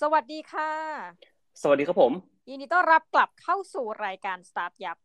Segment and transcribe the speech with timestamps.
[0.00, 0.70] สวัสดีค่ะ
[1.62, 2.12] สวัสดีครับผม
[2.48, 4.96] ยินดีต้อนรับกลับเข้าสู่รายการสตาร์ทยับ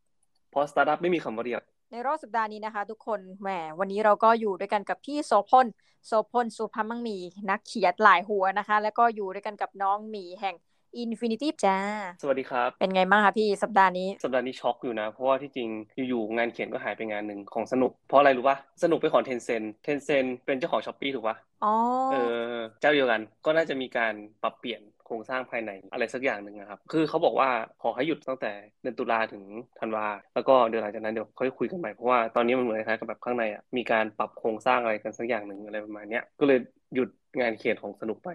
[0.52, 1.62] เพราะสตาร์ทอัพไม่มีคำว่าเรียก
[1.92, 5.68] ในรอบสัปดาห์นี้นะคะ ทุกคน แหม วันนี้เราก็อยู่ด้วยกันกับพี่โสพล
[6.08, 7.18] โสพลสุภาพมังมี
[7.50, 10.56] นักเขียนหลายหัวนะคะ แล้วก็อยู่ด้วยกันกับน้องหมีแห่ง
[11.04, 11.78] Infinity จ้า
[12.22, 15.70] สวัสดีครับ เป็นไงบ้างคะพี่สัปดาห์นี้ สัปดาห์นี้ช็อกอยู่นะ เพราะว่าที่จริง
[16.08, 21.74] อยู่ๆงานเขียนก็หายไปงานหนึ่งของสนุก เพราะอะไรรู้ปะสนุกไปของ Tencent Tencent เป็นเจ้าของ Shopee ถูกปะอ๋อ
[22.12, 22.16] เอ
[22.56, 27.50] อ เจ้าเดียวกัน ก็น่าจะมีการปรับเปลี่ยนโครงสร้างภายในอะไรสักอย่างหนึ่งนะครับ คือเขาบอกว่า
[27.82, 28.52] ขอให้หยุดตั้งแต่
[28.82, 29.44] เดือนตุลาถึง
[29.80, 36.60] ธันวา แล้วก็เดือนหลังจากนั้นเดี๋ยวค่อยคุยกันใหม่ เพราะว่าตอนนี้มันเหมือนคล้ายๆกับแบบข้างในอะ มีการปรับโครงสร้างอะไรกันสักอย่างหนึ่งอะไรประมาณเนี้ย ก็เลย
[36.94, 38.30] หยุดงานเขียนของสนุกไป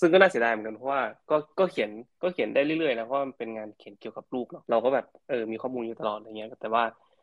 [0.00, 1.90] ซึ่งก็น่าเสียดายเหมือนกันเพราะว่าก็ก็เขียน
[2.22, 6.82] ก็เขียนได้เรื่อยๆนะเพราะมันเป็นงานเขียนเกี่ยวกับรูปเนาะเราก็แบบเออมีข้อมูลอยู่ตลอดอะไรเงี้ยแต่ว่า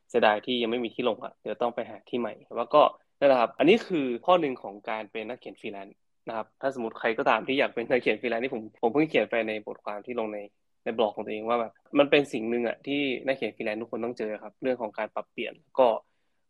[0.09, 2.81] เสียดายที่ยังไม่มีที่ลงอะเดี๋ยวต้องไปหาที่ใหม่แต่ว่าก็
[3.19, 10.39] นั่นแหละครับอันนี้คือข้อหนึ่งของการเป็นนักเขียนฟรีแลนซ์นะครับถ้าสมมติใครก็ตามที่อยากเป็นนักเขียนฟรีแลนซ์ที่ผมผมเพิ่งเขียนไปในบทความที่ลงใน
[10.83, 15.87] ในบล็อกของตัวเองว่าแบบมันเป็นสิ่งหนึ่งอะที่นักเขียนฟรีแลนซ์ทุกคนต้องเจอครับ เรื่องของการปรับเปลี่ยนก็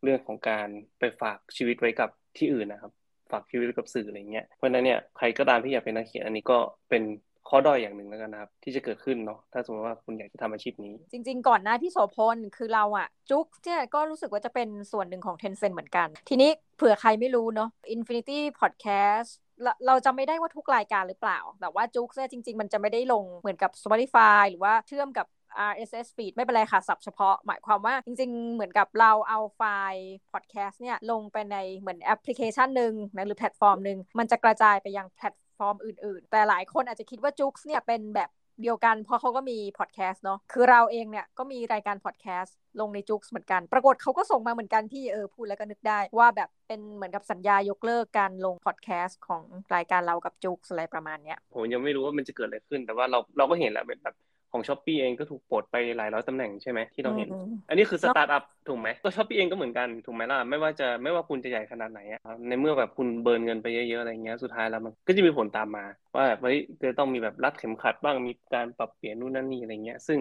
[0.04, 0.68] เรื่องของการ
[1.00, 2.92] ไปฝากชีวิตไว้กับที่อื่นนะครับ
[3.32, 6.58] ฝากชีวิตกับสื่ออะไรเงี้ยเพราะฉะนั้นเนี่ยใครก็ตามที่อยากเป็นนักเขียนอันนี้ก็
[6.90, 7.04] เป็น
[7.50, 19.30] ข้อด้อยอย่างหนึ่งแล้วกันนะครับ ที่จะเกิดขึ้นเนาะถ้าสมมติว่าคุณอยากจะทำอาชีพนี้ จริง ๆ ก่อนหน้าพี่โสพลคือเราอะ JOOX เนี่ยก็รู้สึกว่าจะเป็นส่วนหนึ่งของ Tencent เหมือนกัน ทีนี้เผื่อใครไม่รู้เนาะ Infinity Podcast
[19.64, 25.28] เราเราจะไม่รู้ว่าทุกรายการหรือเปล่า แต่ว่า JOOX เนี่ยจริง ๆ มันจะไม่ได้ลงเหมือนกับ Spotify หรือว่าเชื่อมกับ
[25.72, 38.30] RSS feed ไม่เป็นไรค่ะศัพท์เฉพาะ หมายความว่าจริง ๆ เหมือนกับเราเอาไฟล์ podcast เนี่ยลงไปในเหมือนแอปพลิเคชันหนึ่งนะหรือแพลตฟอร์มหนึ่งมันจะกระจายไปยังแพลตฟอร์มอื่น ๆ แต่หลายคนอาจจะคิดว่า JOOX เนี่ยเป็นแบบ
[38.62, 49.44] เดียวกันเพราะเขาก็มีพอดแคสต์เนาะคือเราเองเนี่ยก็มีรายการพอดแคสต์ลงใน JOOX เหมือนกัน ปรากฏเขาก็ส่งมาเหมือนกันที่เออพูดแล้วก็นึกได้ว่าแบบเป็นเหมือนกับสัญญายกเลิกการลงพอดแคสต์ของ
[49.76, 54.16] รายการเรากับ JOOX อะไรประมาณเนี้ยผมยังไม่รู้ว่ามันจะเกิดอะไรขึ้นแต่ว่าเราเราก็เห็นแหละแบบแบบ
[54.52, 70.20] ของ Shopee เองก็ถูกปลดไปหลายร้อยตำแหน่งใช่ไหมที่เราเห็นอืมอันนี้คือสตาร์ทอัพถูกไหมก็ Shopee เองก็เหมือนกันถูกไหมล่ะไม่ว่าจะไม่ว่าคุณจะใหญ่ขนาดไหนอะในเมื่อแบบคุณ burn เงินไปเยอะๆอะไรเงี้ยสุดท้ายแล้วมันก็จะมีผลตามมา ว่าแบบเฮ้ยจะต้องมีแบบรัดเข็มขัดบ้างมีการปรับเปลี่ยนนู่นนั่นนี่อะไรเงี้ยซึ่ง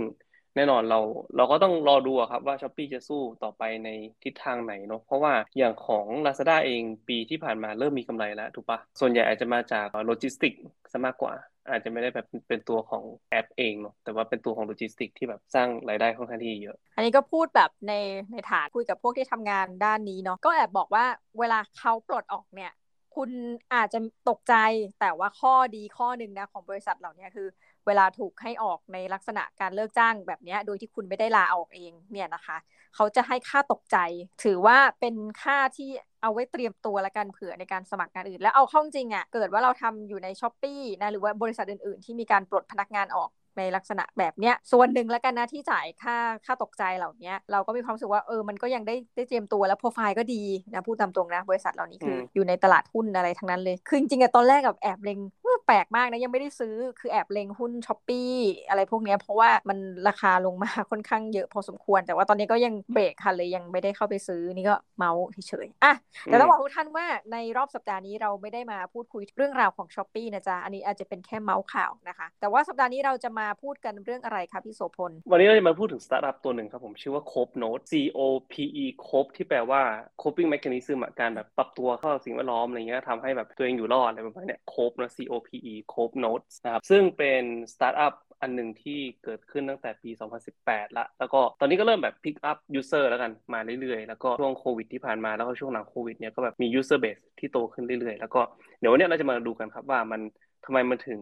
[0.56, 1.00] แน่นอนเรา
[1.36, 3.88] เราก็ต้องรอดูอะครับว่า Shopee จะสู้ต่อไปใน
[4.22, 10.52] ทิศทางไหนเนาะเพราะว่าอย่างของ Lazada เองปีที่ผ่านมาเริ่มมีกำไรแล้วถูกปะส่วนใหญ่อาจจะมาจากโลจิสติก
[10.92, 11.34] ซะมากกว่า
[11.70, 17.92] อาจจะไม่ได้แบบเป็นตัวของแอปเองเนาะแต่ว่าเป็นตัวของโลจิสติกที่แบบสร้างรายได้ค่อนข้างที่เยอะ อันนี้ก็พูดแบบใน
[18.32, 21.04] ในฐานคุยกับพวกที่ทำงานด้านนี้เนาะก็แอบบอกว่า
[21.38, 22.72] เวลาเขาปลดออกเนี่ย
[23.16, 23.30] คุณ
[23.74, 23.98] อาจจะ
[24.28, 24.54] ตกใจ
[25.00, 27.48] แต่ว่าข้อดีข้อหนึ่งนะของบริษัทเหล่านี้คือ
[27.88, 32.56] เวลาถูกให้ออกในลักษณะการเลิกจ้างแบบเนี้ยโดยที่คุณไม่ได้ลาออกเองเนี่ยนะคะ
[32.94, 33.96] เขาจะให้ค่าตกใจ
[34.44, 35.90] ถือว่าเป็นค่าที่
[36.22, 46.16] เอาไว้เตรียมตัวละกันเผื่อในการสมัครงานอื่น แล้วเอาเข้าจริงอะ่ะเกิดว่าเราทำอยู่ในช้อปปีนะหรือว่าบริษัทอื่น ๆ ที่มีการปลดพนักงานออกในลักษณะแบบเนี้ยส่วนหนึ่งแล้วกันนะที่จ่ายค่า
[46.46, 55.37] ค่าตกใจเหล่านี้เราก็มีความรู้สึกว่าเออมันก็ยังได้ได้เตรียมตัวแล้วโปรไฟล์ก็ดีนะพูดตามตรงนะ บริษัทเหล่านี้คือมอยู่ในตลาดหุ้นอะไรทั้งนั้นเลย คือจริงๆอะตอนแรกกับแอบเล็งเออ
[55.68, 58.22] แปลกมากนะยังไม่ได้ซื้อคือแอบเล็งหุ้นช้อปปี
[58.68, 78.20] อะไรพวกเนี้ยเพราะว่ามันราคาลงมาค่อนข้างเยอะพอสมควร แต่ว่าตอนนี้ก็ยังเบรกค่ะเลยยังไม่ได้เข้าไปซื้อนี่ก็เม้าท์เฉยๆอะแต่ต้องบอกทุกท่านว่าในรอบสัปดาห์นี้เราไม่ได้มาพูดคุยเรื่องราวของ Shopee นะจ๊ะอันนี้อาจจะเป็นแค่เม้าท์ข่าวนะคะ แต่ว่าสัปดาห์นี้เราจะมาพูดกันเรื่องอะไรคะพี่โสพลวันนี้เราจะมาพูดถึงสตาร์ทอัพตัวหนึ่งครับผมชื่อว่า Cope Note C O
[78.52, 79.80] P E Cope ที่แปลว่า
[80.22, 90.10] coping mechanism อะการแบบปรับตัวเข้ากับสิ่งแวดล้อมอะไรเงี้ยทำให้แบบตัวเองอยู่รอดอะไรประมาณเนี้ย Cope นะ C O P E Cope Notes นะครับ ซึ่งเป็นสตาร์ทอัพอันหนึ่งที่เกิดขึ้นตั้งแต่ปี
[90.54, 98.40] 2018 ละ แล้วก็ตอนนี้ก็เริ่มแบบ pick up user แล้วกันมาเรื่อยๆ แล้วก็ช่วงโควิดที่ผ่านมาแล้วก็ช่วงหลังโควิดเนี่ยก็แบบมี user base ที่โตขึ้นเรื่อยๆ แล้วก็
[98.78, 100.20] เดี๋ยววันนี้เราจะมาดูกันครับว่ามัน
[100.64, 101.20] ทำไมมันถึง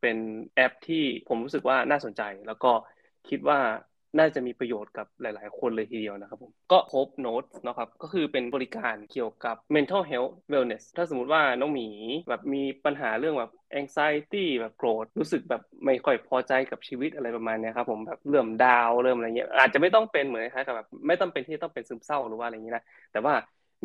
[0.00, 0.16] เป็น
[0.56, 2.72] แอปที่ผมรู้สึกว่าน่าสนใจ แล้วก็
[3.28, 3.58] คิดว่า
[4.18, 11.88] น่าจะมีประโยชน์กับหลาย ๆ คนเลยทีเดียวนะครับผมก็พบโน้ตนะครับก็คือเป็นบริการเกี่ยวกับ mental health wellness ถ้าสมมติว่าน้องหมี
[12.28, 23.34] แบบมีปัญหาเรื่องแบบ anxiety แบบโกรธรู้สึกแบบไม่ค่อยพอใจกับชีวิตอะไรประมาณนี้ครับผมแบบเริ่ม down เริ่มอะไรเงี้ยอาจจะไม่ต้องเป็นเหมือนคล้ายกับแบบไม่ต้องเป็นที่ต้องเป็นซึมเศร้าหรือว่าอะไรอย่างนี้นะแต่ว่า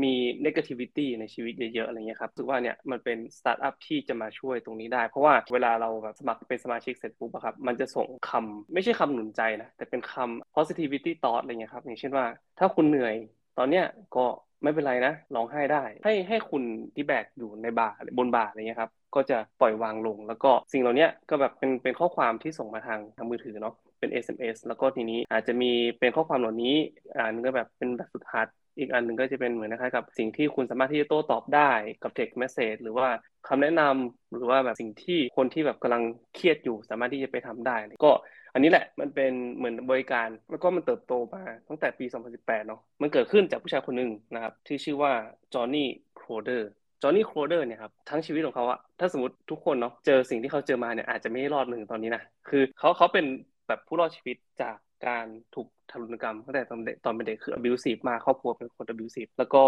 [0.03, 0.13] มี
[0.45, 12.25] negativity ในชีวิตเยอะๆอะไรเงี้ยครับรู้สึกว่าเนี่ยมันเป็นสตาร์ทอัพที่จะมาช่วยตรงนี้ได้ เพราะว่าเวลาเราแบบสมัครเป็นสมาชิกเสร็จปุ๊บครับมันจะส่งคำไม่ใช่คำหนุนใจนะแต่เป็นคำ positivity thought อะไรเงี้ยครับอย่างเช่นว่า
[12.59, 13.15] ถ้าคุณเหนื่อย
[13.57, 13.85] ตอนเนี้ย
[14.15, 14.25] ก็
[14.63, 16.63] ไม่เป็นไรนะร้องไห้ได้ ให้ให้คุณ
[16.95, 26.75] ที่แบกอยู่ในบ่าบนบ่าอะไรเงี้ยครับก็จะปล่อยวางลง แล้วก็สิ่งเหล่านี้ก็แบบเป็นเป็นข้อความที่ส่งมาทางทางมือถือเนาะเป็น SMS แล้วก็ทีนี้อาจจะมีเป็นข้อความเหล่านี้
[27.17, 28.47] อ่านก็แบบเป็นแบบฝึกหัด
[28.79, 31.71] อีกอันหนึ่งก็จะเป็นเหมือนนะครับกับสิ่งที่คุณสามารถที่จะโต้ตอบได้
[32.03, 33.07] กับ text message หรือว่า
[33.47, 36.03] คำแนะนำหรือว่าแบบสิ่งที่คนที่แบบกำลัง
[36.35, 38.11] เครียดอยู่สามารถที่จะไปทำได้ ก็
[38.53, 42.05] อันนี้แหละมันเป็นเหมือนบริการ แล้วก็มันเติบโตมาตั้งแต่ปี
[42.37, 45.11] 2018 เนาะมันเกิดขึ้นจากผู้ชายคนหนึ่งนะครับ ที่ชื่อว่า
[45.53, 46.69] จอห์นนี่โครเดอร์
[47.01, 53.25] จอห์นนี่โครเดอร์เนี่ยครับทั้งชีวิตของเขาอะถ้าสมมติทุกคนเนาะเจอสิ่งที่เขาเจอมาเนี่ยอาจจะไม่รอดหนึ่งตอนนี้นะคือเขาเขาเป็น
[53.67, 54.75] แบบผู้รอดชีวิตจาก
[55.07, 55.25] การ
[55.55, 59.63] ถูกทารุณกรรมตั้งแต่ตอนเด็กตอนเป็นเด็กคือ abusive มาครอบครัวเป็นคน abusive แล้วก็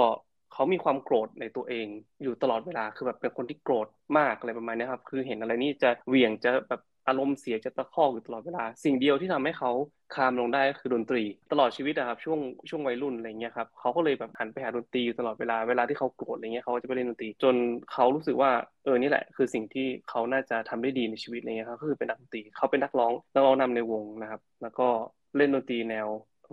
[0.53, 1.87] เขามีความโกรธในตัวเอง
[2.23, 3.87] อยู่ตลอดเวลาคือแบบเป็นคนที่โกรธ
[4.17, 9.71] มากอะไรประมาณนี้ครับคือเห็นอะไรนี่จะเหวี่ยงจะแบบอารมณ์เสียจะตะคอกอยู่ตลอดเวลา สิ่งเดียวที่ทำให้เขา
[10.15, 12.39] calm ลงได้ก็คือดนตรี ตลอดชีวิตนะครับช่วง
[12.69, 17.55] ช่วงวัยรุ่นอะไรเงี้ยครับเขาก็เลยแบบหันไปหาดนตรีอยู่ตลอดเวลาเวลาที่เขาโกรธอะไรเงี้ยเขาจะไปเล่นดนตรี จน
[17.93, 18.51] เขารู้สึกว่า
[18.83, 24.87] เออนี่แหละ คือสิ่งที่เขาน่าจะทำได้ดีในชีวิตอะไรเงี้ยครับก็คือเป็นนักดนตรีเขาเป็นนักร้องนักร้องนำในวงนะครับ แล้วก็
[25.35, 26.07] เล่นดนตรีแนว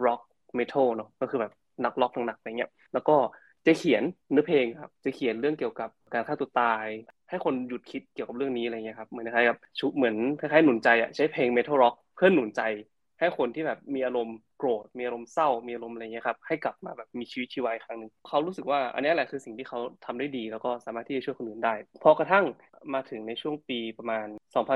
[0.05, 0.21] ร็อก
[0.57, 1.53] เมทัลเนาะก็คือแบบ
[1.85, 3.13] นักร็อกหนักๆอะไรเงี้ยแล้วก็
[3.67, 6.89] จะเขียนเนื้อเพลงครับ จะเขียนเรื่องเกี่ยวกับการฆ่าตัวตาย
[7.29, 12.61] ให้คนหยุดคิดเกี่ยวกับเรื่องนี้อะไรเงี้ยครับเหมือนคล้ายกับชุเหมือนคล้ายๆหนุนใจอะใช้เพลงเมทัลร็อกเพื่อหนุนใจ
[13.21, 22.45] ให้คนที่แบบมีอารมณ์โกรธ มีอารมณ์เศร้า มีอารมณ์อะไรเงี้ยครับให้กลับมาแบบมีชีวิตชีวาอีกครั้งหนึ่งเขารู้สึกว่าอันนี้แหละคือสิ่งที่เขาทำได้ดี แล้วก็สามารถที่จะช่วยคนอื่นได้ พอกระทั่ง
[22.95, 24.27] มาถึงในช่วงปีประมาณ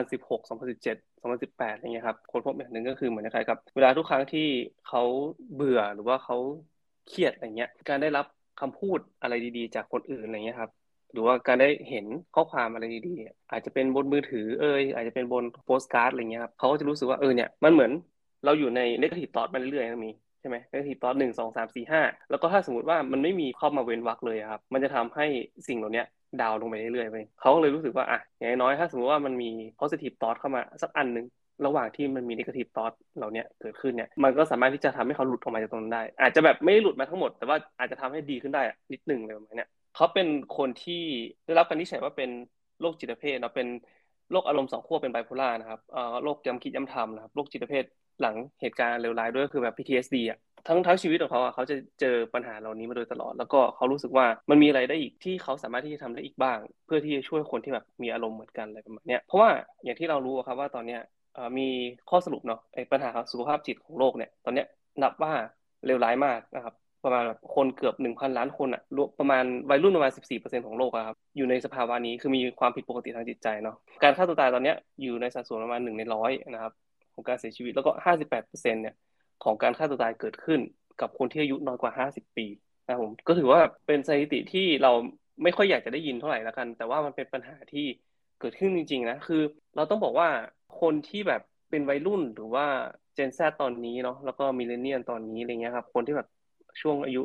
[0.01, 4.49] 2016 2017 2018อะไรเงี้ยครับคนพบอย่างหนึ่งก็คือเหมือนคล้ายกับ เวลาทุกครั้งที่
[4.89, 5.03] เขา
[5.55, 6.37] เบื่อหรือว่าเขา
[7.09, 8.27] เครียดอะไรเงี้ยการได้รับ
[8.61, 10.71] คำพูดอะไรดีๆ จากคนอื่นอะไรเงี้ยครับ
[11.13, 17.93] หรือว่าการได้เห็นข้อความอะไรดีๆอาจจะเป็นบนมือถือเอยอาจจะเป็นบนโปสการ์ดอะไรเงี้ยครับเขาก็จะรู้สึกว่าเออเนี่ยมันเหมือน
[18.45, 25.27] เราอยู่ในเนกาทีฟตอสมาเรื่อยๆนะมีใช่ไหมเนกาทีฟตอสหนึ่งสองสามสี่ห้าแล้วก็ถ้าสมมติว่ามันไม่มีเข้ามาเว้นวรรคเลยครับ มันจะทำให้
[25.69, 26.05] สิ่งเหล่านี้
[26.41, 29.51] ดาวลงไปเรื่อยๆไปเขาก็เลยรู้สึกว่าอะอย่างน้อยถ้าสมมติว่ามันมี
[29.81, 31.27] positive thought เข้ามาสักอันหนึ่ง
[31.67, 38.63] ระหว่างที่มันมี negative thought เหล่านี้เกิดขึ้นเนี่ยมันก็สามารถที่จะทำให้เขาหลุดออกมาจากตรงนั้นได้ อาจจะแบบไม่หลุดมาทั้งหมด แต่ว่าอาจจะทำให้ดีขึ้นได้
[38.93, 39.67] นิดหนึ่งเลยประมาณนี้
[39.97, 41.03] เขาเป็นคนที่
[41.45, 42.31] ได้รับการนิจฉัยว่าเป็น
[42.81, 43.69] โรคจิตเภทนะเป็น
[44.33, 47.85] โรคอารมณ์สองขั้วเป็นไบโพล่านะครับเอ่อโรคย้ำคิดย้ำทำนะครับโรคจิตเภท
[48.21, 50.39] หลังเหตุการณ์เลวร้ายด้วยคือแบบ PTSD อะ
[50.69, 59.51] ทั้งทั้งชีวิตของเขาอะเขาจะเจอปัญหาเหล่านี้มาโดยตลอด แล้วก็เขารู้สึกว่ามันมีอะไรได้อีกที่เขาสามารถที่จะทำได้อีกบ้าง เพื่อที่จะช่วยคนที่แบบมีอารมณ์เหมือนกันอะไรประมาณนี้เพราะว่า
[59.85, 61.01] อย่างที่เรารู้ครับว่าตอนเนี้ย
[61.59, 61.69] มี
[62.11, 64.67] ข้อสรุปเนาะไอ้ปัญหาสุขภาพจิตของโลกเนี่ยตอนเนี้ย
[65.03, 65.33] นับว่า
[65.87, 66.75] เลวร้ายมากนะครับ
[67.05, 76.73] ประมาณแบบคนเกือบหนึ่งพันล้านคนอะรวมประมาณวัยรุ่นประมาณสิบสี่เปอร์เซ็นของโลกครับอยู่ในสภาวะนี้คือมีความผิดปกติทางจิตใจเนาะการฆ่าตัวตายตอนนี้อยู่ในสัดส่วนประมาณหนึ่งในร้อยนะครับ
[77.15, 78.95] ของการเสียชีวิต แล้วก็ห้าสิบแปดเปอร์เซ็นเนี่ย
[79.45, 80.61] ของการฆ่าตัวตายเกิดขึ้น
[81.01, 82.47] กับคนที่อายุน้อยกว่าห้าสิบปี
[82.87, 84.93] นะผมก็ถือว่าเป็นสถิติที่เรา
[85.43, 87.87] ไม่ค่อยอยากจะได้ยินเท่าไหร่แล้วกัน แต่ว่ามันเป็นปัญหาที่
[88.41, 89.43] เกิดขึ้นจริง ๆ นะ คือ
[89.77, 90.29] เราต้องบอกว่า
[90.81, 92.67] คนที่แบบเป็นวัยรุ่นหรือว่า
[93.15, 96.29] เจนแซตอนนี้เนาะแล้วก็มิเลเนียนตอนนี้อะไรเงี้ยครับ คนที่แบบ
[96.81, 97.23] ช่วงอายุ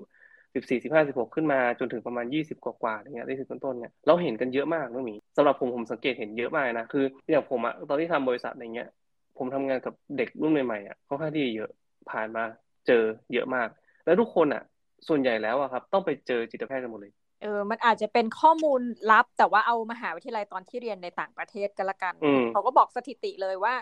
[0.53, 8.89] สิบสี่สิบห้าสิบหกขึ้นมาจนถึงประมาณยี่สิบกว่าๆอะไรเงี้ยได้ถึงต้นๆเนี่ยเราเห็นกันเยอะมากน้องหมีสำหรับผมผมสังเกตเห็นเยอะมากนะคืออย่างผมอะตอนที่ทำบริษัทอะไรเงี้ย
[9.37, 11.69] ผมทำงานกับเด็กรุ่นใหม่ๆอะค่อนข้างที่เยอะ
[12.11, 12.43] ผ่านมา
[12.87, 13.03] เจอ
[13.33, 13.67] เยอะมาก
[14.05, 14.63] แล้วทุกคนอะ
[15.07, 18.81] ส่วนใหญ่แล้วอะครับ ต้องไปเจอจิตแพทย์กันหมดเลยเออ มันอาจจะเป็นข้อมูล
[19.11, 22.15] ลับ แต่ว่าเอามหาวิทยาลัยตอนที่เรียนในต่างประเทศกันละกัน
[22.51, 23.73] เขาก็บอกสถิติเลยว่า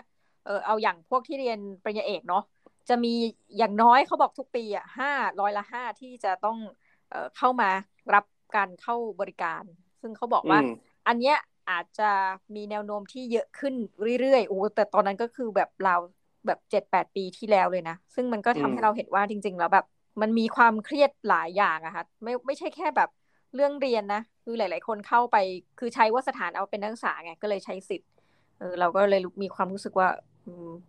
[0.44, 2.42] เออเอาอย่างพวกที่เรียนปริญญาเอกเนาะ
[2.88, 3.14] จะมี
[3.58, 5.10] อย่างน้อยเขาบอกทุกปีอะห้า
[5.40, 6.58] ร้อยละห้าที่จะต้อง
[7.10, 7.70] เอ่อเข้ามา
[8.14, 8.24] รับ
[8.56, 9.62] การเข้าบริการ
[10.00, 10.58] ซึ่งเขาบอกว่า
[11.08, 11.36] อันเนี้ย
[11.70, 12.10] อาจจะ
[12.54, 13.74] มีแนวโน้มที่เยอะขึ้น
[14.20, 15.96] เรื่อยๆโอ้แต่ตอนนั้นก็คือแบบเรา
[16.46, 19.86] แบบเจ็ดแปดปีที่แล้วเลยนะ ซึ่งมันก็ทำให้เราเห็นว่าจริง ๆ แล้วแบบ
[20.22, 23.08] มันมีความเครียดหลายอย่างอะค่ะไม่ไม่ใช่แค่แบบ
[23.54, 25.36] เรื่องเรียนนะ คือหลาย ๆ คนเข้าไป
[25.78, 28.10] คือใช้ว่าสถานเอาเป็นนักศึกษาไงก็เลยใช้สิทธิ์
[28.58, 30.08] เออเราก็เลยมีความรู้สึกว่า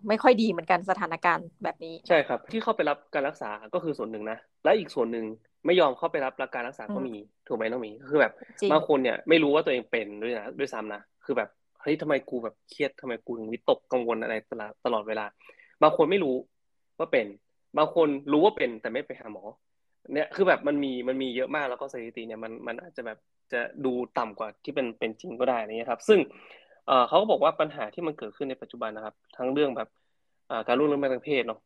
[0.08, 5.26] ไม่ค่อยดีเหมือนกันสถานการณ์แบบนี้ ใช่ครับ ที่เข้าไปรับการรักษาก็คือส่วนหนึ่งนะ และอีกส่วนหนึ่ง
[5.66, 7.16] ไม่ยอมเข้าไปรับการรักษาก็มี
[7.48, 8.34] ถูกไหมน้องมีคือแบบ
[8.72, 11.50] บางคนเนี่ยไม่รู้ว่าตัวเองเป็นด้วยนะด้วยซ้ำนะคือแบบ
[11.82, 15.26] เฮ้ยทำไมกูแบบเครียดทำไมกูถึงวิตกกังวลอะไรตลอดตลอดเวลา
[15.84, 16.36] บางคนไม่รู้
[17.00, 17.28] ว่าเป็น
[17.78, 19.44] บางคนรู้ว่าเป็นแต่ไม่ไปหาหมอ
[20.14, 23.18] เนี่ยคือแบบมันมีมันมีเยอะมากแล้วก็สถิติเนี่ยมันมันอาจจะแบบ
[23.54, 26.20] จะดูต่ำกว่าที่เป็นเป็นจริงก็ได้นี่ครับ ซึ่ง
[27.08, 29.90] เขาก็บอกว่าปัญหาที่มันเกิดขึ้นในปัจจุบันนะครับ ทั้งเรื่องแบบ
[30.68, 31.60] การล่วงละเมิดทางเพศเนาะ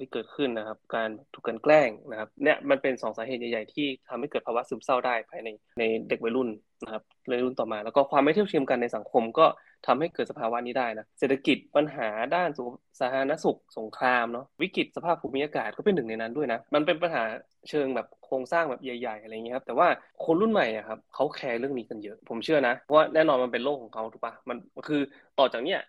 [0.00, 5.48] ที่เกิดขึ้นนะครับ การถูกกันแกล้งนะครับเนี่ยมันเป็นสองสาเหตุใหญ่ๆที่ทำให้เกิดภาวะซึมเศร้าได้ภายใน
[5.78, 6.48] ในเด็กวัยรุ่น
[6.84, 9.46] นะครับวัยรุ่นต่อมา แล้วก็ความไม่เท่าเทียมกันในสังคมก็
[9.86, 12.66] ทำให้เกิดสภาวะนี้ได้นะเศรษฐกิจปัญหาด้านสุข
[13.00, 17.22] สาธารณสุขสงครามเนาะวิกฤตสภาพภูมิอากาศก็เป็นหนึ่งในนั้นด้วยนะมันเป็นปัญหา
[17.68, 19.88] เชิงแบบโครงสร้างแบบใหญ่ ๆอะไรเงี้ยครับแต่ว่า
[20.24, 24.56] คนรุ่นใหม่อะครับเขาแคร์เรื่องนี้กันเยอะ ผมเชื่อนะเพราะว่าแน่นอนมันเป็นโลกของเขาถูกปะมัน
[24.88, 25.00] คือ
[25.38, 25.80] ต่อจากเนี้ย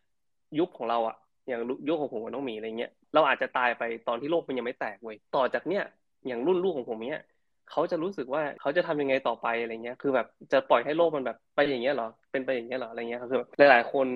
[0.60, 1.16] ยุคของเราอะ
[1.48, 5.84] อย่างยุคของผมกับน้องหมีอะไรเงี้ย เราอาจจะตายไปตอนที่โลกมันยังไม่แตกเว้ยต่อจากเนี้ย
[6.28, 7.22] อย่างรุ่นลูกของผมเนี้ย
[7.70, 14.08] เขาจะรู้สึกว่าเขาจะทำยังไงต่อไปอะไรเงี้ย คือแบบจะปล่อยให้โลกมันแบบไปอย่างเงี้ยเหรอ เป็นไปอย่างเงี้ยเหรออะไรเงี้ยคือแบบหลายๆคน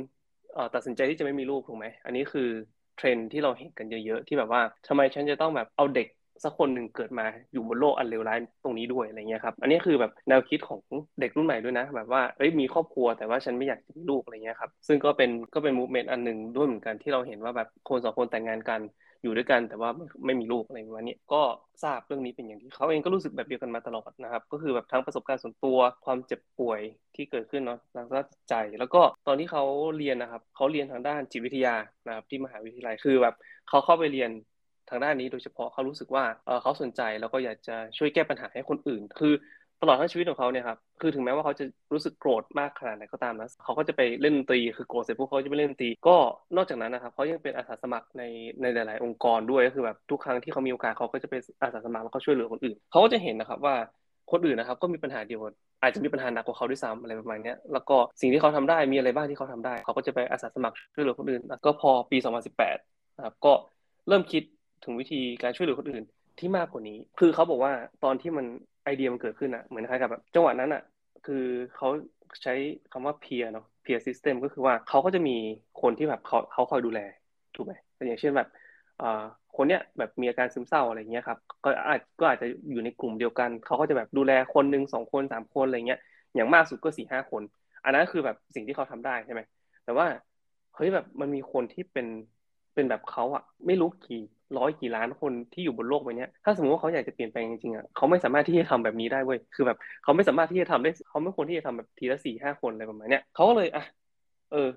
[0.73, 2.49] ตัดสินใจที่จะไม่มีลูกถูกไหม อันนี้คือ
[2.95, 6.07] เทรนด์ที่เราเห็นกันเยอะๆที่แบบว่าทำไมฉันจะต้องแบบเอาเด็ก
[6.43, 10.79] สักคนหนึ่งเกิดมาอยู่บนโลกอันเลวร้ายตรงนี้ด้วยอะไรเงี้ยครับ อันนี้คือแบบแนวคิดของ
[11.19, 18.81] เด็กรุ่นใหม่ด้วยนะ แบบว่าเอ้ยมีครอบครัวแต่ว่าฉันไม่อยากมีลูกอะไรเงี้ยครับ ซึ่งก็เป็นก็เป็น movement อันหนึ่งด้วยเหมือนกันที่เราเห็นว่าแบบคนสองคนแต่งงานกัน
[19.23, 21.41] อยู่ด้วยกันแต่ว่าไม่ไม่มีลูกอะไรประมาณนี้ก็
[21.83, 26.81] ทราบเรื่องนี้เป็นอย่างที่เขาเองก็รู้สึกแบบเดียวกันมาตลอดนะครับ ก็คือแบบทั้งประสบการณ์ส่วนตัวความเจ็บป่วย
[27.15, 29.63] ที่เกิดขึ้นเนาะทางด้านจิตใจ แล้วก็ตอนที่เขา
[29.97, 31.75] เรียนนะครับเขาเรียนทางด้านจิตวิทยา
[32.07, 33.35] นะครับที่มหาวิทยาลัยคือแบบ
[33.69, 34.31] เขาเข้าไปเรียน
[34.89, 36.23] ทางด้านนี้โดยเฉพาะเขารู้สึกว่า
[36.61, 39.33] เขาสนใจแล้วก็อยากจะช่วยแก้ปัญหาให้คนอื่น คือ
[39.81, 46.15] ตลอดทั้งชีวิตของเขาเนี่ยครับคือถึงแม้ว่าเขาจะรู้สึกโกรธมากขนาดไหนก็ตามนะเขาก็จะไปเล่นดนตรีคือโกรธเสร็จพวกเขาจะไปเล่นดนตรีก็
[46.55, 48.23] นอกจากนั้นนะครับเขายังเป็นอาสาสมัครใน
[48.61, 53.75] ในหลาย ๆ องค์กรด้วยก็คือแบบทุกครั้งที่เขามีโอกาสเขาก็จะไปอาสาสมัครแล้วก็ช่วยเหลือคนอื่นเขาก็จะเห็นนะครับว่า
[54.31, 62.17] คนอื่นนะครับก็มีปัญหาเดียวกันอาจจะมีปัญหาหนักกว่าเขาด้วยซ้ำอะไรประมาณนี้แล้วก็สิ่งที่เขาทำได้มีอะไรบ้างที่เขาทำได้ เขาก็จะไปอาสาสมัครช่วยเหลือคนอื่นก็พอปี
[62.63, 62.77] 2018
[63.17, 63.53] นะครับก็
[64.07, 64.43] เริ่มคิด
[64.83, 66.03] ถึงวิธีการช่วยเหลือคนอื่น
[66.39, 68.45] ที่มากกว่านี้ คือเขาบอกว่าตอนที่มัน
[68.83, 70.83] ไอเดียมันเกิดขึ้นอะเหมือนคล้ายกับแบบจังหวะนั้นอะ
[71.25, 71.43] คือ
[71.75, 71.87] เขา
[72.43, 72.53] ใช้
[72.91, 75.37] คำว่าเพียเนาะเพียซิสเต็มก็คือว่าเขาก็จะมี
[75.81, 76.99] คนที่แบบเขาเขาคอยดูแล
[77.55, 78.47] ถูกไหมอย่างเช่นแบบ
[79.55, 85.99] คนเนี้ยแบบมีอาการซึมเศร้าอะไรเงี้ยครับก็อาจก็อาจจะอยู่ในกลุ่มเดียวกัน เขาก็จะแบบดูแลคนหนึ่งสองคนสามคนอะไรเงี้ย
[86.35, 87.41] อย่างมากสุดก็สี่ห้าคน
[87.83, 89.41] อันนั้นคือแบบสิ่งที่เขาทำได้ใช่ไหม
[89.85, 90.05] แต่ว่า
[90.75, 92.07] เฮ้ยแบบมันมีคนที่เป็น
[92.73, 94.21] เป็นแบบเขาอะไม่รู้กี่
[94.57, 103.83] ร้อยกี่ล้านคนที่อยู่บนโลกใบนี้ถ้าสมมติว่าเขาอยากจะเปลี่ยนแปลงจริงๆอะเขาไม่สามารถที่จะทำแบบนี้ได้เว้ยคือแบบเขาไม่สามารถที่จะทำได้เขาไม่ควรที่จะทำแบบทีละสี่ห้าคนอะไรประมาณเนี้ยเขาก็เลยอะ
[104.51, 104.69] เออ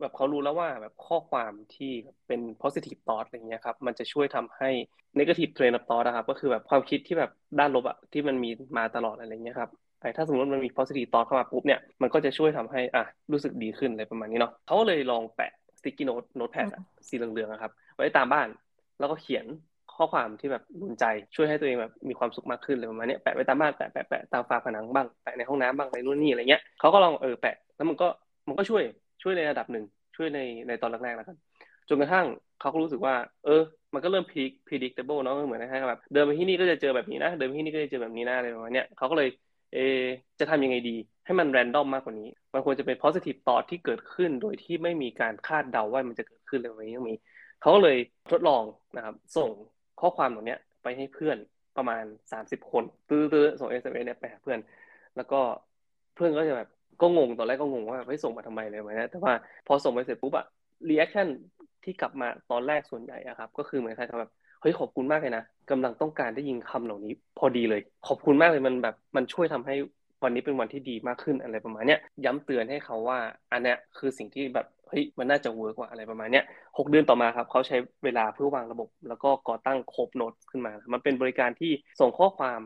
[0.00, 1.92] แบบเขารู้แล้วว่าแบบข้อความที่
[2.26, 4.70] เป็น positive thought อะไรเงี้ยครับมันจะช่วยทำให้
[5.18, 9.70] negative train of thought นะครับก็คือแบบความคิดที่แบบด้านลบอะที่มันมีมาตลอดอะไรเงี้ยครับ
[10.00, 16.66] ไอ้ถ้าสมมติมันมี positive thought เข้ามาปุ๊บเนี่ยมันก็จะช่วยทำให้อะรู้สึกดีขึ้นอะไรประมาณนี้เนาะเขาเลยลองแปะ sticky note notepad
[17.08, 18.48] สีเหลืองๆครับไว้ตามบ้าน
[18.98, 19.46] แล้วก็เขียน
[19.94, 28.08] ข้อความที่แบบรุนใจช่วยให้ตัวเองแบบมีความสุขมากขึ้นเลยประมาณนี้แปะไว้ตามบ้านแปะแปะแปะตามฝาผนังบ้างแปะในห้องน้ำบ้างในนู่นนี่อะไรเงี้ยเขาก็ลองเออแปะแล้วมันก็
[28.48, 28.82] มันก็ช่วย
[29.22, 29.84] ช่วยในระดับหนึ่ง
[30.16, 31.36] ช่วยในในตอนแรกๆแล้วกัน
[31.88, 32.26] จนกระทั่ง
[32.60, 33.14] เขาก็รู้สึกว่า
[33.44, 33.62] เออ
[33.94, 34.24] มันก็เริ่ม
[34.68, 39.28] predictable เนาะเหมือนนะแบบเดินไปที่นี่ก็จะเจอแบบนี้นะเดินไปที่นี่ก็จะเจอแบบนี้นะอะไรประมาณนี้เขาก็เลย
[39.74, 39.78] เอ
[40.40, 47.14] จะทำยังไงดี ให้มันแรนดอมมากกว่านี้ มันควรจะเป็น positive thought ที่เกิดขึ้นโดยที่ไม่มีการคาดเดาว่ามันจะเกิดขึ้นเลยวันนี้มี
[47.60, 47.96] เขาก็เลย
[48.30, 48.62] ทดลอง
[48.96, 49.50] นะครับ ส่ง
[50.00, 51.36] ข้อความตรงนี้ไปให้เพื่อน
[51.76, 54.58] ประมาณ 30 คนตื้อๆส่ง SMS เนี่ยไปหาเพื่อน
[55.16, 55.40] แล้วก็
[56.14, 56.68] เพื่อนก็จะแบบ
[57.00, 59.34] ก็งงตอนแรกก็งงว่าเฮ้ยส่งมาทำไมเลยไหมนะแต่ว่า
[59.66, 60.46] พอส่งไปเสร็จปุ๊บอะ
[60.88, 61.26] reaction
[61.84, 69.74] ที่กลับมาตอนแรกส่วนใหญ่อะครับ ก็คือเหมือนใครทำแบบเฮ้ยขอบคุณมากเลยนะกำลังต้องการได้ยินคำเหล่านี้ พอดีเลย ขอบคุณมากเลยมันแบบมันช่วยทำให้
[70.24, 73.18] วันนี้เป็นวันที่ดีมากขึ้นอะไรประมาณเนี้ยย้ำเตือนให้เขาว่า
[73.52, 76.44] อันเนี้ยคือสิ่งที่แบบเฮ้ยมันน่าจะ work กว่าอะไรประมาณเนี้ย
[76.78, 82.60] หกเดือนต่อมาครับเขาใช้เวลาเพื่อวางระบบ แล้วก็ก่อตั้ง Cope Notes ขึ้นมา มันเป็นบริการที่ส่งข้อความ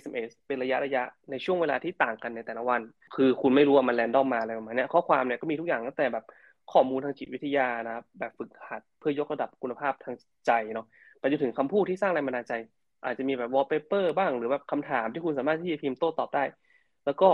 [0.00, 2.80] SMS เป็นระยะระยะในช่วงเวลาที่ต่างกันในแต่ละวัน
[3.16, 6.24] คือคุณไม่รู้ว่ามันแรนดอมมาอะไรประมาณนี้ข้อความเนี่ยก็มีทุกอย่างตั้งแต่แบบ
[6.72, 10.14] ข้อมูลทางจิตวิทยานะแบบฝึกหัดเพื่อยกระดับคุณภาพทาง
[10.46, 10.86] ใจเนาะ
[11.18, 12.52] ไปจนถึงคำพูดที่สร้างแรงบันดาลใจ
[13.04, 16.44] อาจจะมีแบบวอลเปเปอร์บ้างหรือแบบคำถามที่คุณสามารถที่จะพิมพ์โต้ตอบได้
[17.04, 17.28] แล้วก็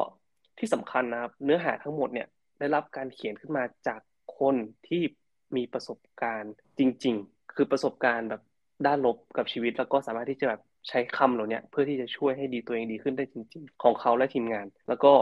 [0.59, 4.01] ที่สำคัญนะครับ เนื้อหาทั้งหมดเนี่ยได้รับการเขียนขึ้นมาจาก
[4.39, 4.57] คน
[4.89, 5.03] ที่
[5.57, 8.43] มีประสบการณ์จริง ๆ คือประสบการณ์แบบ
[8.87, 15.13] ด้านลบกับชีวิต แล้วก็สามารถที่จะแบบใช้คำเหล่านี้เพื่อที่จะช่วยให้ดีตัวเองดีขึ้นได้จริง ๆ ของเขาและทีมงาน แล้วก็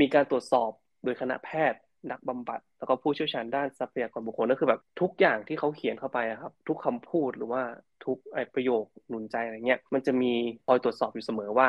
[0.00, 0.70] มีการตรวจสอบ
[1.04, 7.62] โดยคณะแพทย์ นักบำบัด แล้วก็ผู้เชี่ยวชาญด้านทรัพยากรบุคคลก็คือแบบทุกอย่างที่เขาเขียนเข้าไปครับ ทุกคำพูดหรือว่า
[8.04, 10.32] ทุกไอประโยคหนุนใจอะไรเงี้ยมันจะมี
[10.66, 11.68] คอยตรวจสอบอยู่เสมอว่า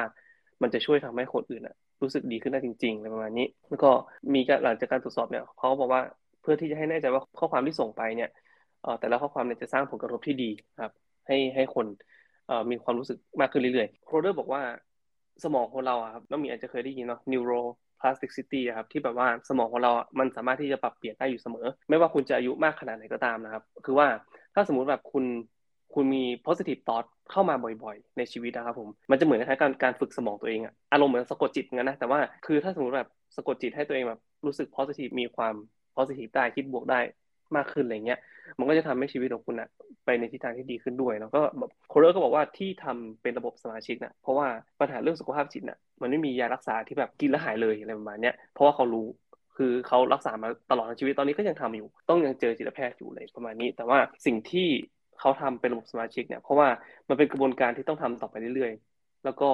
[0.61, 3.89] มันจะช่วยทำให้คนอื่นอะ รู้สึกดีขึ้นได้จริงๆอะไรประมาณนี้ แล้วก็
[4.33, 6.01] มีการหลังจากการตรวจสอบเนี่ยเขาบอกว่า
[6.41, 8.29] เพื่อที่จะให้แน่ใจว่าข้อความที่ส่งไปเนี่ย
[8.99, 10.51] แต่ละข้อความเนี่ยจะสร้างผลกระทบที่ดี
[10.81, 10.93] ครับ
[11.27, 11.85] ให้ให้คน
[12.69, 14.61] มีความรู้สึกมากขึ้นเรื่อยๆโครเดอร์บอกว่า
[15.43, 17.61] สมองของเราครับน้องมีอาจจะเคยได้ยินเนาะ neuro
[17.99, 24.07] plasticity ครับที่แบบว่าสมองของเรา มันสามารถที่จะปรับเปลี่ยนได้อยู่เสมอ ไม่ว่าคุณจะอายุมากขนาดไหนก็ตามนะครับ คือว่า
[24.53, 25.25] ถ้าสมมุติแบบคุณ
[25.93, 35.53] คุณมี positive thought เข้ามาบ่อยๆ ในชีวิตนะครับผม มันจะเหมือนคล้ายการการฝึกสมองตัวเองอะอารมณ์เหมือนสะกดจิตงั้นนะ แต่ว่าคือถ้าสมมติแบบสะกดจิตให้ตัวเองแบบรู้สึก positive มีความ
[35.97, 36.99] positive ได้คิดบวกได้
[37.55, 38.19] มากขึ้นอะไรเงี้ย
[38.57, 39.69] มันก็จะทำให้ชีวิตของคุณอะ
[40.05, 44.47] ไปในทิศทางที่ดีขึ้นด้วยแล้วก็แบบโคเรอร์ก็บอกว่าที่ทำเป็นระบบสมาชิกนะเพราะว่า
[44.79, 49.07] ปัญหาเรื่องสุขภาพจิตน่ะมันไม่มียารักษาที่แบบกินแล้วหายเลยอะไรประมาณเนี้ยเพราะว่าเขารู้
[49.57, 54.67] คือเขารักษามาตลอดชีวิตตอนนี้ก็ยังทำอยู่ ต้องยังเจอจิตแพทย์อยู่เลยประมาณนี้ แต่ว่าสิ่งที่
[55.19, 56.67] เขาทำเป็นระบบสมาชิกเนี่ย เพราะว่า
[57.09, 59.49] มันเป็นกระบวนการที่ต้องทำต่อไปเรื่อยๆ แล้วก็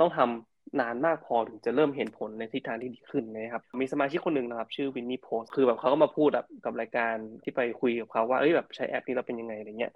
[0.00, 9.92] ต้องทำนานมากพอถึงจะเริ่มเห็นผลในทิศทางที่ดีขึ้นนะครับมีสมาชิกคนหนึ่งนะครับ ชื่อวินนี่โพสคือแบบเขาก็มาพูดแบบกับรายการที่ไปคุยกับเขาว่าเอ้ยแบบใช้แอปนี้เราเป็นยังไงอะไรเงี้ย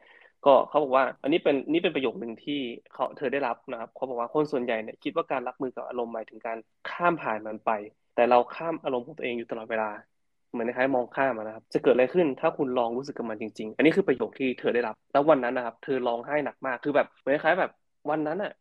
[0.46, 2.60] ก็เขาบอกว่า อันนี้เป็นนี่เป็นประโยคหนึ่งที่
[2.92, 6.58] เขาเธอได้รับนะครับเขาบอกว่าคนส่วนใหญ่เนี่ยคิดว่าการรับมือกับอารมณ์หมายถึงการ
[6.90, 7.70] ข้ามผ่านมันไป
[8.14, 9.90] แต่เราข้ามอารมณ์ของตัวเองอยู่ตลอดเวลา
[10.56, 17.70] เหมือนคล้ายมองข้ามนะครับ จะเกิดอะไรขึ้นถ้าคุณลองรู้สึกกับมันจริง ๆ อันนี้คือประโยคที่เธอได้รับ แล้ววันนั้นนะครับ เธอร้องไห้หนักมาก คือแบบเหมือนคล้ายแบบ
[18.10, 18.52] วันนั้นอะ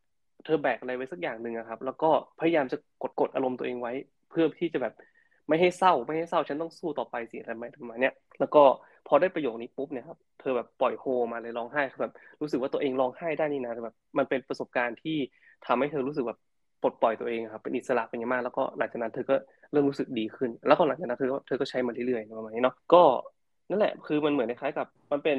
[0.44, 2.10] เธอแบกอะไรไว้สักอย่างหนึ่งครับ แล้วก็
[2.40, 3.92] พยายามจะกดกดอารมณ์ตัวเองไว้
[4.30, 4.94] เพื่อที่จะแบบ
[5.48, 8.10] ไม่ให้เศร้าไม่ให้เศร้าฉันต้องสู้ต่อไปสิอะไรประมาณนี้
[8.40, 8.62] แล้วก็
[9.06, 15.16] พอได้ประโยคนี้ปุ๊บเนี่ยครับ เธอแบบปล่อยโฮมาเลยร้องไห้คือแบบรู้สึกว่าตัวเองร้องไห้ได้นี่นะแบบมันเป็นประสบการณ์ที่
[15.66, 16.38] ทำให้เธอรู้สึกแบบ
[16.86, 19.36] ลดปล่อยตัวเองครับเป็นอิสระเป็นย่างมากแล้วก็หลังจากนั้นเธอก็
[19.72, 23.02] เริ่มรู้สึกดีขึ้น แล้วก็หลังจากนั้นเธอก็เธอก็ใช้มาเรื่อยๆประมาณนี้เนาะก็
[23.70, 25.38] นั่นแหละคือมันเหมือนคล้ายกับมันเป็น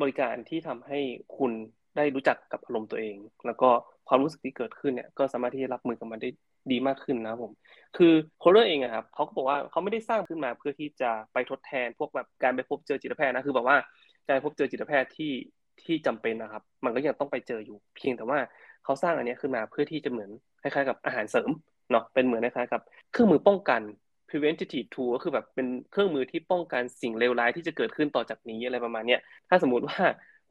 [0.00, 0.98] บริการที่ทำให้
[1.36, 1.52] คุณ
[1.96, 3.68] ได้รู้จักกับอารมณ์ตัวเอง แล้วก็
[4.08, 6.30] ความรู้สึกที่เกิดขึ้นเนี่ยก็สามารถที่จะรับมือกับมันได้
[6.72, 7.52] ดีมากขึ้นนะผม
[7.96, 13.76] คือโคเลอร์เองอะครับเขาก็บอกว่าเขาไม่ได้สร้างขึ้นมาเพื่อที่จะไปทดแทนพวกแบบการไปพบเจอจิตแพทย์นะคือแบบว่า
[14.28, 15.32] การพบเจอจิตแพทย์ที่
[15.84, 18.38] ที่จำเป็นนะครับ มันก็ยังต้องไปเจออยู่ เพียงแต่ว่า
[18.84, 20.30] เขาสร้างอันนี้ขึ้นมาเพื่อที่จะเหมือน
[20.62, 21.50] คล้ายๆกับอาหารเสริม
[21.90, 22.80] เนาะเป็นเหมือนคล้ายๆกับ
[23.12, 23.80] เครื่องมือป้องกัน
[24.30, 29.16] preventative tool ก็คือแบบเป็นเครื่องมือที่ป้องกันสิ่งเลวร้ายที่จะเกิดขึ้นต่อจากนี้อะไรประมาณนี้
[29.48, 29.98] ถ้าสมมติว่า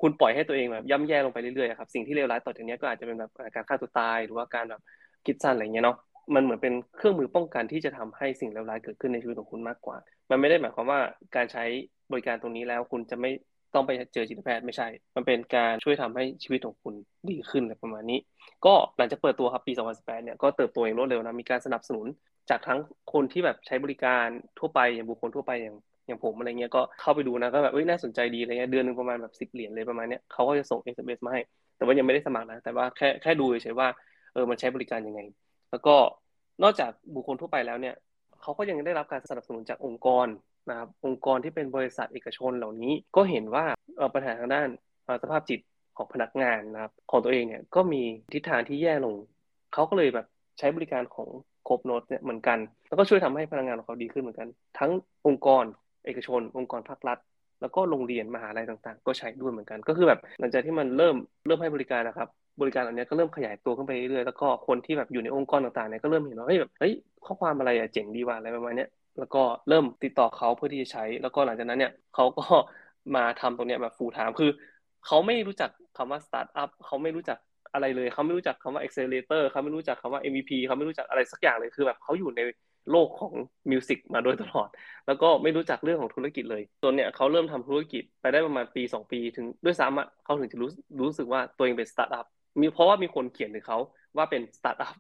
[0.02, 4.82] คุณปล่อยให้ตัวเองแบบย่ำแย่ลงไปเรื่อยๆครับสิ่งที่เลวร้ายต่อจากนี้ก็อาจจะเป็นแบบการฆ่าตัวตายหรือว่าการแบบ
[5.26, 5.98] คิดสั้นอะไรเงี้ยเนาะ
[6.36, 9.98] มันเหมือนเป็นเครื่องมือป้องกันที่จะทำให้สิ่งเลวร้ายเกิดขึ้นในชีวิตของคุณมากกว่า
[10.30, 11.00] มันไม่ได้หมายความว่า
[11.36, 11.64] การใช้
[12.12, 13.32] บริการตรงนี้แล้วคุณจะไม่
[13.74, 16.94] ต้องไปเจอจิตแพทย์ไม่ใช่ มันเป็นการช่วยทำให้ชีวิตของคุณ
[17.30, 18.20] ดีขึ้นอะไรประมาณนี้
[18.66, 22.06] ก็หลังจากเปิดตัวครับปี 2018 เนี่ยก็เติบโตอย่างรวดเร็วนะ มีการสนับสนุน
[22.50, 22.80] จากทั้ง
[23.14, 24.28] คนที่แบบใช้บริการ
[24.60, 25.76] ทั่วไปอย่างบุคคลทั่วไปอย่าง
[26.08, 31.42] อย่างผมอะไรเงี้ยก็เข้าไปดูนะก็แบบเอ้ยน่าสนใจดีอะไรเงี้ยเดือนหนึ่งประมาณแบบสิบเหรียญเลยประมาณเนี้ยเขาก็จะส่ง SMS มาให้
[31.78, 33.88] แต่ว่ายังไม่ได้สมัครนะ แต่ว่าแค่แค่ดูเฉยๆว่า
[34.34, 35.22] เออมันใช้บริการยังไง
[35.72, 35.96] แล้วก็
[36.64, 37.96] นอกจากบุคคลทั่วไปแล้วเนี่ย
[38.42, 40.28] เขาก็ยังได้รับการสนับสนุนจากองค์กร
[40.70, 43.66] นะครับองค์กรที่เป็นบริษัทเอกชนเหล่านี้ก็เห็นว่า
[44.14, 44.68] ปัญหาทางด้าน
[45.22, 45.60] สภาพจิต
[45.98, 48.02] ของพนักงานนะครับของตัวเองเนี่ยก็มี
[48.34, 49.16] ทิศทางที่แย่ลง
[49.74, 50.26] เขาก็เลยแบบ
[50.60, 51.30] ใช้บริการของ
[51.68, 54.48] ครบโนตเนี่ยเหมือนกัน แล้วก็ช่วยทำให้พนักงานของเขาดีขึ้นเหมือนกัน
[54.80, 54.92] ทั้ง
[55.28, 55.64] องค์กร
[56.06, 57.18] เอกชน องค์กรภาครัฐ
[57.62, 61.16] แล้วก็โรงเรียนมหาลัยต่างๆ ก็ใช้ด้วยเหมือนกัน ก็คือแบบหลังจากที่มันเริ่ม
[61.48, 62.28] เริ่มให้บริการนะครับ
[62.62, 66.94] บริการเหล่านี้ก็เริ่มขยายตัวขึ้นไปเรื่อยๆแล้วก็คนที่แบบอยู่ในองค์กรต่างๆเนี่ยก็เริ่มเห็นว่าเฮ้ยแบบเฮ้ย
[67.26, 68.86] ข้อความอะไรอะเจ๋งดีว่ะอะไรประมาณนี้
[69.20, 72.46] แล้วก็เริ่มติดต่อเขาเพื่อที่จะใช้ แล้วก็หลังจากนั้นเนี่ยเขาก็
[73.16, 74.52] มาทำตรงเนี้ยแบบฟูลไทม์คือ
[75.06, 77.38] เขาไม่รู้จักคำว่าสตาร์ทอัพเขาไม่รู้จัก
[77.74, 82.42] อะไรเลยเขาไม่รู้จักคำว่า accelerator เขาไม่รู้จักคำว่า MVP เขาไม่รู้จักอะไรสักอย่างเลยคือแบบเขาอยู่ใน
[82.92, 83.34] โลกของ
[83.72, 84.70] music มาโดยตลอด
[85.08, 90.70] แล้วก็ไม่รู้จักเรื่องของธุรกิจเลยจนเนี่ยเขาเริ่มทำธุรกิจไปได้ประมาณปี 2 ปีถึงด้วยซ้ำอะเขาถึงจะรู้
[91.02, 92.26] รู้สึกว่าตัวเองเป็นสตาร์ทอัพ
[92.60, 93.80] มีเพราะว่ามีคนเขียนถึงเขา
[94.18, 94.96] ว่าเป็นสตาร์ทอัพ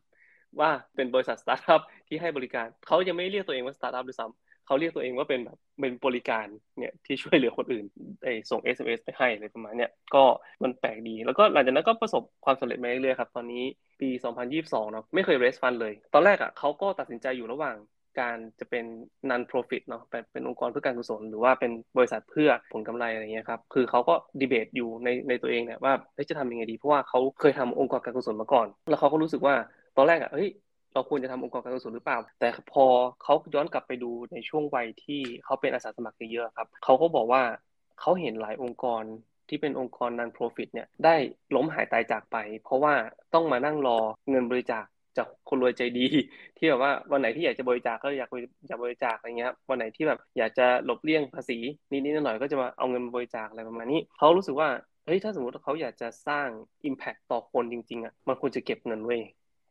[0.61, 7.85] ว่าเป็นบริษัทสตาร์ทอัพที่ให้บริการเขายังไม่เรียกตัวเองว่าสตาร์ทอัพด้วยซ้ำเขาเรียกตัวเองว่าเป็นแบบเป็นบริการเนี่ยที่ช่วยเหลือคนอื่น
[8.23, 10.23] ไอส่ง SMS ไปให้อะไรประมาณเนี้ยก็
[10.63, 13.63] มันแปลกดี แล้วก็หลังจากนั้นก็ประสบความสำเร็จมาเรื่อยๆครับ ตอนนี้
[14.01, 14.09] ปี
[14.51, 17.77] 2022เนาะไม่เคย raise fund เลย ตอนแรกอะเขาก็ตัดสินใจอยู่ระหว่าง
[18.19, 18.85] การจะเป็น
[19.29, 25.93] non profit เนาะเป็นเป็นองค์กรเพื่อการกุศล หรือว่าเป็นบริษัทเพื่อผลกำไรอะไรเงี้ยครับ คือเขาก็ดีเบตอยู่ในในตัวเองเนี่ยว่า
[26.29, 29.55] จะทำยังไงดี เพราะว่าเขาเคยทำองค์กรการกุศลมาก่อน แล้วเขาก็รู้สึกว่า
[29.97, 30.49] ตอนแรกอะเฮ้ย
[30.93, 32.85] เราควรจะทำองค์กรการกุศลหรือเปล่า แต่พอ
[33.23, 37.41] เขาย้อนกลับไปดูในช่วงวัยที่เขาเป็นอาสาสมัครเยอะครับเขาก็บอกว่า
[37.99, 39.03] เขาเห็นหลายองค์กร
[39.49, 41.15] ที่เป็นองค์กร non profit เนี่ยได้
[41.55, 42.93] ล้มหายตายจากไป เพราะว่า
[43.33, 43.97] ต้องมานั่งรอ
[44.29, 44.85] เงินบริจาค
[45.17, 46.05] จากคนรวยใจดี
[46.57, 48.29] ที่แบบว่าวันไหนที่อยากจะบริจาคก็อยาก
[48.67, 51.57] อยากบริจาคอะไรเงี้ยวันไหนที่แบบอยากจะหลบเลี่ยงภาษี
[51.91, 54.69] นิดๆหน่อยๆก็จะมาเอาเงินบริจาคอะไรประมาณนี้เขารู้สึกว่า
[55.05, 56.47] เฮ้ยถ้าสมมติเขาอยากจะสร้าง
[56.89, 59.17] Impact ต่อคนจริงๆอะมันควรจะเก็บเงินไว้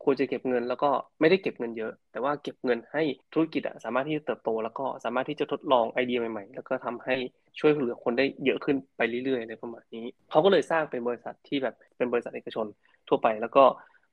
[0.07, 0.91] ควรจะเก็บเงิน แล้วก็
[1.21, 7.15] ไม่ได้เก็บเงินเยอะ แต่ว่าเก็บเงินให้ธุรกิจอะสามารถที่จะเติบโต แล้วก็สามารถที่จะทดลองไอเดียใหม่ๆ แล้วก็ทำให้
[7.61, 12.67] ช่วยเหลือคนได้เยอะขึ้นไปเรื่อยๆในประมาณนี้เขาก็เลยสร้างเป็นบริษัทที่แบบเป็นบริษัทเอกชน
[13.09, 13.65] ทั่วไป แล้วก็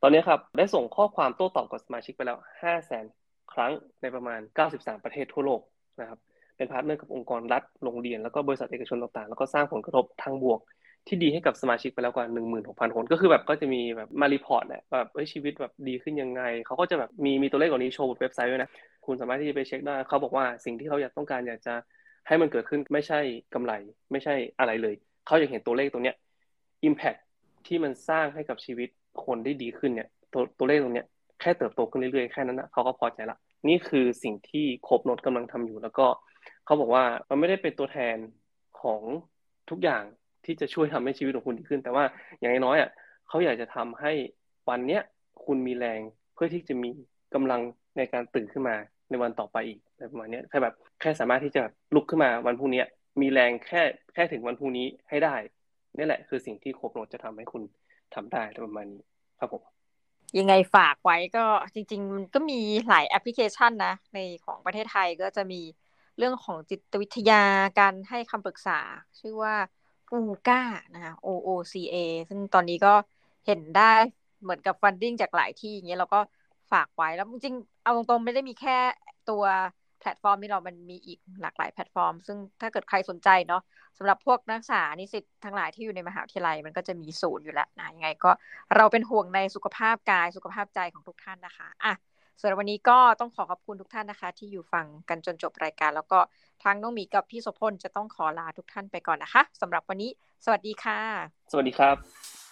[0.02, 3.06] ตอนนี้ครับได้ส่งข้อความโต้ตอบกับสมาชิกไปแล้ว 5 0 0แสน
[3.54, 4.40] ครั้งในประมาณ
[4.72, 5.62] 93 ประเทศทั่วโลก
[6.02, 6.20] นะครับ
[6.58, 10.60] เป็น partner กับองค์กรรัฐโรงเรียนแล้วก็บริษัทเอกชนต่างๆ แล้วก็สร้างผลกระทบทางบวก
[11.08, 12.26] ที่ดีให้กับสมาชิกไปแล้วกว่า
[12.60, 18.70] 16,000 คน ก็คือแบบก็จะมีแบบมารีพอร์ตแหละแบบเฮ้ยชีวิตแบบดีขึ้นยังไง เขาก็จะแบบมีมีตัวเลขกว่านี้โชว์บนเว็บไซต์ด้วยนะ
[19.06, 21.74] คุณสามารถที่จะไปเช็คได้ เขาบอกว่าสิ่งที่เขาอยากต้องการอยากจะ
[22.28, 23.20] ให้มันเกิดขึ้นไม่ใช่
[23.54, 23.74] กำไร
[24.12, 26.16] ไม่ใช่อะไรเลย เขาอยากเห็นตัวเลขตรงเนี้ย
[26.88, 27.20] impact
[27.68, 28.90] ที่มันสร้างให้กับชีวิต
[29.26, 31.08] คนได้ดีขึ้นเนี่ย ตัวตัวเลขตรงเนี้ย
[31.42, 33.38] แค่เติบโตขึ้นเรื่อยๆแค่นั้นนะเขาก็พอใจละ
[33.68, 36.06] นี่คือสิ่งที่ครบโนดกำลังทำอยู่แล้วก็
[36.66, 38.18] เขาบอกว่ามันไม่ได้เป็นตัวแทน
[38.82, 39.02] ของ
[39.70, 40.04] ทุกอย่าง
[40.46, 42.04] ที่จะช่วยทำให้ชีวิตของคุณดีขึ้น แต่ว่า
[42.40, 42.90] อย่างน้อยอะ
[43.28, 44.12] เขาอยากจะทำให้
[44.70, 45.02] วันเนี้ย
[45.46, 46.00] คุณมีแรง
[46.34, 46.90] เพื่อที่จะมี
[47.34, 47.62] กำลัง
[47.98, 48.76] ในการตื่นขึ้นมา
[49.10, 51.64] ในวันต่อไปอีกอะไรประมาณนี้แค่แบบแค่สามารถที่จะ
[51.96, 52.84] ลุกขึ้นมาวันพรุ่งนี้
[53.22, 53.82] มีแรงแค่
[54.14, 55.36] แค่ถึงวันพรุ่งนี้ให้ได้
[55.98, 57.64] นี่แหละ คือสิ่งที่โคบโนจะทำให้คุณ
[58.16, 59.04] ทำได้ประมาณนี้
[59.40, 59.64] ครับผม
[60.40, 65.62] ยังไงฝากไว้ก็จริงๆมันก็มีหลายแอปพลิเคชันนะ ในของประเทศไทยก็จะมี
[66.18, 67.44] เรื่องของจิตวิทยา
[67.80, 68.80] การให้คำปรึกษา
[69.20, 69.56] ชื่อว่า
[70.12, 70.62] อูก้า
[70.94, 71.96] นะคะ O O C A
[72.30, 72.94] ซึ่งตอนนี้ก็
[73.46, 73.94] เห็นได้
[74.42, 76.20] เหมือนกับ funding จากหลายที่อย่างเงี้ยเราก็
[76.72, 78.78] ฝากไว้แล้วจริงๆเอาตรงๆไม่ได้มีแค่
[79.30, 79.44] ตัว
[80.00, 83.62] แพลตฟอร์มนี้เรามันมีอีกหลากหลายแพลตฟอร์ม ซึ่งถ้าเกิดใครสนใจเนาะ
[83.98, 88.32] สำหรับพวกนักศึกษานิสิตทั้งหลายที่อยู่ในมหาวิทยาลัย มันก็จะมีศูนย์อยู่แล้วนะยังไงก็
[88.76, 91.94] เราเป็นห่วงในสุขภาพกายสุขภาพใจของทุกท่านนะคะอะ
[92.42, 96.20] ส่วนวันนี้ก็ต้องขอขอบคุณทุกท่านนะคะ ที่อยู่ฟังกันจนจบรายการ แล้วก็
[96.64, 100.12] ทางน้องหมีกับพี่โสพลจะต้องขอลาทุกท่านไปก่อนนะคะสำหรับวันนี้
[100.46, 101.00] สวัสดีค่ะ
[101.52, 102.43] สวัสดีครับ